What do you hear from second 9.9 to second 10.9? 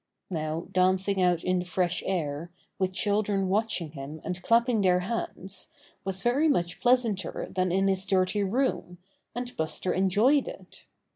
enjoyed it.